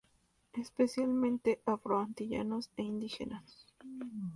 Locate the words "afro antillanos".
1.73-2.71